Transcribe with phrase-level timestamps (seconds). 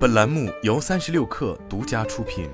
[0.00, 2.48] 本栏目由三十六氪独家出品。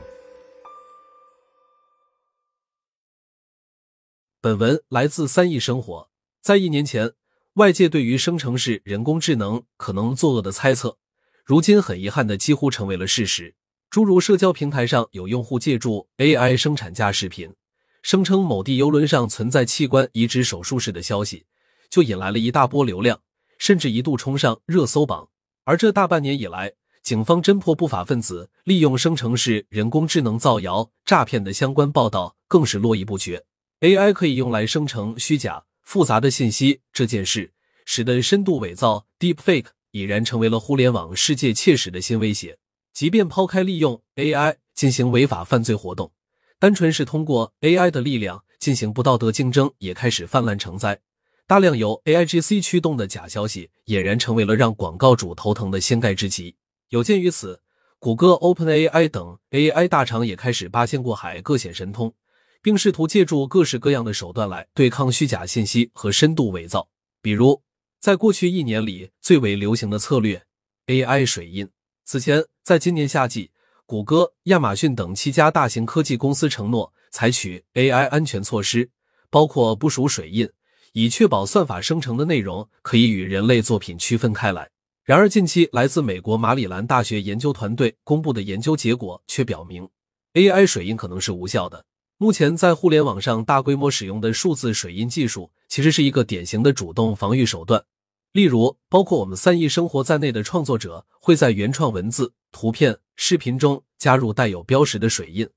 [4.40, 6.10] 本文来自三亿生活。
[6.40, 7.12] 在一年前，
[7.52, 10.98] 外界对于生成式人工智能可能作恶的猜测，
[11.44, 13.54] 如今很遗憾的几乎成为了事实。
[13.90, 17.54] 诸如社交平台上有用户借助 AI 生产假视频，
[18.02, 21.46] 声称某地游轮上存在器官移植手术室的消息，
[21.88, 23.20] 就引来了一大波流量，
[23.56, 25.28] 甚至一度冲上热搜榜。
[25.62, 26.72] 而这大半年以来，
[27.06, 33.44] 警方侦破不法分子利用生成式人工智能造谣诈骗的相关报道更是络绎不绝。
[33.78, 37.52] AI 可以用来生成虚假复杂的信息，这件事
[37.84, 42.58] 使得深度伪造 （Deepfake） 已然成为了互联网世界切实的新威胁。
[42.92, 46.10] 即便抛开利用 AI 进行违法犯罪活动，
[46.58, 50.98] 单纯是通过 AI 的力量进行不道德竞争，也开始泛滥成灾。
[51.46, 56.56] 大量由 AIGC 驱动的假消息，俨然成为了让广告主头疼的掀盖之急。
[56.90, 57.60] 有鉴于此，
[57.98, 62.14] 谷歌、OpenAI 等 AI 大厂也开始八仙过海，各显神通，
[62.62, 66.88] 并试图借助各式各样的手段来对抗虚假信息和深度伪造。
[67.20, 67.60] 比如，
[67.98, 70.44] 在过去一年里最为流行的策略
[70.86, 71.68] ——AI 水印。
[72.04, 73.50] 此前，在今年夏季，
[73.84, 78.90] 谷歌、亚马逊等七家大型科技公司承诺采取 AI 安全措施，
[79.28, 80.48] 包括部署水印。
[80.92, 84.70] 以确保算法生成的内容可以与人类作品区分开来。
[85.06, 89.88] 然而，近期来自美国马里兰大学研究团队公布的研究结果却表明
[90.34, 91.84] ，AI 水印可能是无效的。
[92.16, 97.84] 目前在互联网上大规模使用的数字水印技术，其实是一个典型的主动防御手段。
[98.32, 105.48] 例如，包括我们三亿生活在内的创作者会在原创文字、图片、视频中加入带有标识的水印，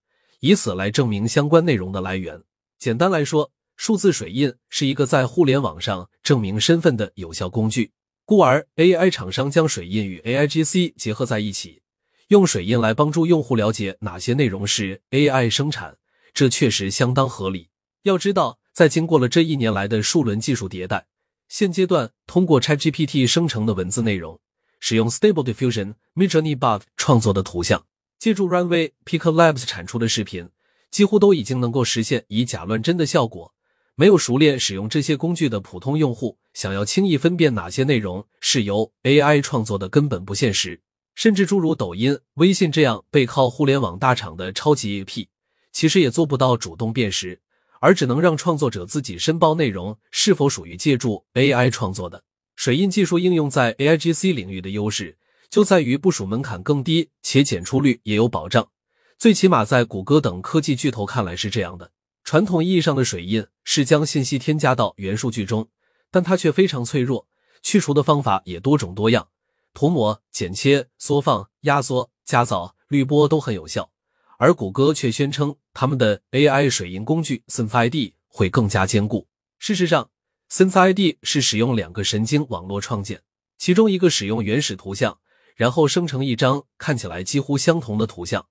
[0.41, 2.39] 以此来证明相关内容的来源。
[2.78, 7.91] 简单来说，数字水印是一个在互联网上证明身份的有效工具，
[8.30, 11.81] 故而 AI 厂商将水印与 AIGC 结合在一起，
[12.27, 15.97] 用水印来帮助用户了解哪些内容是 AI 生产，
[16.31, 17.69] 这确实相当合理。
[18.03, 21.07] 要知道，在经过了这一年来的数轮技术迭代，
[21.47, 24.39] 现阶段通过 ChatGPT 生成的文字内容，
[24.79, 27.84] 使用 Stable Diffusion、Midjourney Bot 创作的图像，
[28.19, 30.50] 借助 Runway、Pico Labs 产出的视频，
[30.91, 33.56] 几乎都已经能够实现以假乱真的效果。
[34.00, 40.82] 没有熟练使用这些工具的普通用户，想要轻易分辨哪些内容是由 AI 创作的，根本不现实。
[41.16, 45.28] 甚至诸如抖音、微信这样背靠互联网大厂的超级 AP，
[45.74, 47.42] 其实也做不到主动辨识，
[47.82, 52.24] 而只能让创作者自己申报内容是否属于借助 AI 创作的。
[52.56, 55.18] 水印技术应用在 AIGC 领域的优势，
[55.50, 58.70] 就在于部署门槛更低，且检出率也有保障。
[59.18, 61.92] 最起码在谷歌等科技巨头看来是这样的。
[62.29, 65.67] 传统意义上的水印是将信息添加到元数据中，
[66.12, 67.28] 但它却非常脆弱。
[67.63, 69.29] 去除的方法也多种多样，
[69.73, 73.89] 涂抹、剪切、缩放、压缩、加噪、滤波都很有效。
[74.38, 79.28] 而谷歌却宣称他们的 AI 水印工具 SynthID 会更加坚固。
[79.57, 80.12] 事实上
[80.51, 83.23] ，SynthID 是使用两个神经网络创建，
[83.57, 85.18] 其中一个使用原始图像，
[85.56, 88.45] 然后生成一张看起来几乎相同的图像，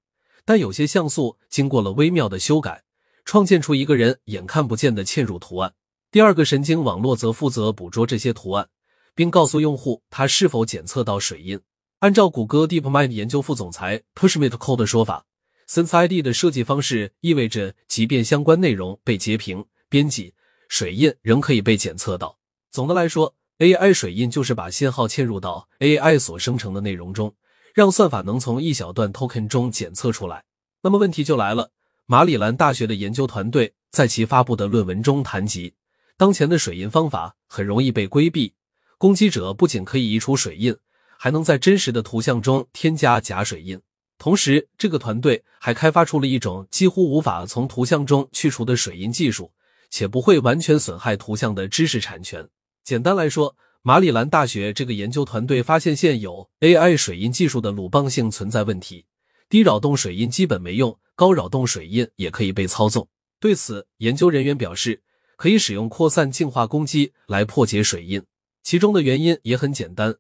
[0.44, 2.82] 但有些像素经过了微妙的修改。
[3.28, 5.74] 创建出一个人眼看不见的嵌入图案，
[6.10, 8.66] 第二个神经网络则负责捕捉这些图案，
[9.14, 11.60] 并告诉用户他是否检测到水印。
[11.98, 15.26] 按照谷歌 DeepMind 研究副总裁 Pushmit Cole 的说法
[15.68, 20.32] ，SenseID 的设计方式意味着，即便相关内容被截屏、编辑，
[20.70, 22.38] 水印仍可以被检测到。
[22.70, 27.34] 总的来说，AI 水印就是把信号嵌入到 AI 所生成的内容中，
[27.74, 30.44] 让算法能从一小段 token 中检测出来。
[30.80, 31.72] 那么问题就来了。
[32.10, 35.74] 马里兰大学的研究团队在其发布的论文中谈及，
[36.16, 38.54] 当前的水印方法很容易被规避。
[38.96, 40.74] 攻击者不仅可以移除水印，
[41.18, 43.78] 还能在真实的图像中添加假水印。
[44.16, 49.52] 同时，这个团队还开发出了一种几乎无法从图像中去除的水印技术，
[49.90, 52.48] 且不会完全损害图像的知识产权。
[52.82, 59.04] 简单来说，马里兰大学这个研究团队发现现有 AI 水印技术的鲁棒性存在问题。
[59.48, 63.08] 低扰动水印基本没用，高扰动水印也可以被操纵。
[63.40, 65.02] 对此，研究人员表示，
[65.36, 68.22] 可以使用扩散净化攻击来破解水印。
[68.62, 70.16] 其中的原因也很简单，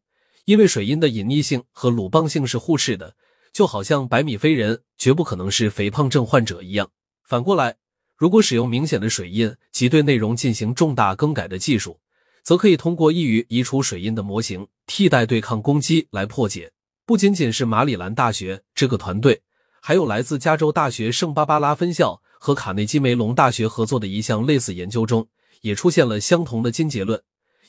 [0.46, 3.16] 因为水印的隐匿性和鲁棒性是互斥的，
[3.52, 6.90] 就好像百米飞人绝不可能是肥胖症患者一样。
[7.22, 7.76] 反过来，
[8.16, 12.00] 如果使用明显的水印及对内容进行重大更改的技术，
[12.42, 16.72] 则可以通过易于移除水印的模型替代对抗攻击来破解。
[17.08, 19.40] 不仅仅是马里兰大学这个团队，
[19.80, 25.26] 还有来自加州大学圣巴巴拉分校和卡内基梅隆大学合作的一项类似研究中，
[25.62, 27.18] 也出现了相同的金结论。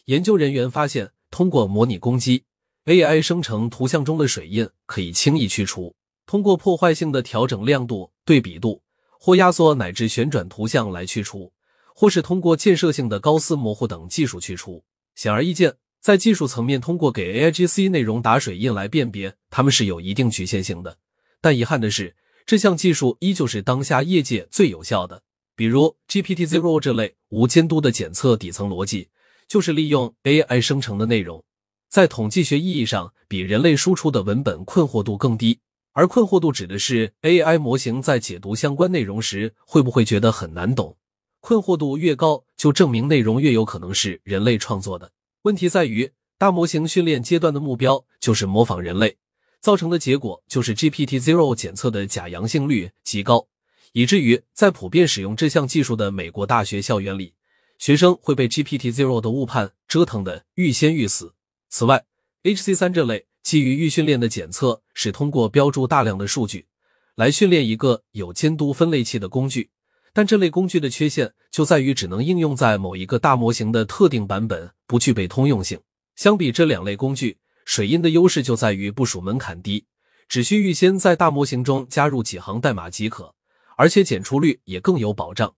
[0.08, 2.44] 研究人员发现，通过模拟攻击
[2.84, 5.96] AI 生成图像中的水印可以轻易去除。
[6.26, 8.82] 通过破坏性的调整亮度、对比度
[9.22, 11.54] 或压缩乃至旋转图像来去除，
[11.96, 14.84] 或是通过建设性的高斯模糊等技术去除。
[15.16, 20.98] 显而易见，在技术层面，通过给 AIGC 内容打水印来辨别，它们是有一定局限性的。
[21.42, 22.16] 但遗憾的是，
[22.46, 25.24] 这项技术依旧是当下业界最有效的。
[25.56, 29.10] 比如 GPT Zero 这类无监督的检测底层逻辑，
[29.48, 31.44] 就是利用 AI 生成的内容，
[31.90, 35.60] 在统计学意义上比人类输出的文本困惑度更低。
[35.92, 40.95] 而困惑度指的是 AI 模型在解读相关内容时会不会觉得很难懂。
[41.42, 45.12] 困惑度越高，就证明内容越有可能是人类创作的。
[45.44, 49.16] 问题在于，大模型训练阶段的目标就是模仿人类，
[49.62, 53.48] 造成的结果就是 GPT Zero 检测的假阳性率极高。
[53.94, 57.36] 以至于在普遍使用这项技术的美国大学校园里，
[57.78, 61.34] 学生会被 GPT Zero 的误判折腾的欲仙欲死。
[61.70, 62.06] 此外
[62.44, 66.68] ，HC 三这类基于预训练的检测是通过标注大量的数据
[67.16, 69.70] 来训练一个有监督分类器的工具，
[70.14, 75.80] 但这类工具的缺陷就在于只能应用在某一个大模型的特定版本，不具备通用性。
[76.16, 79.86] 相比这两类工具，水印的优势就在于部署门槛低，
[80.28, 83.34] 只需预先在大模型中加入几行代码即可。
[83.78, 85.56] 而且检出率也更有保障。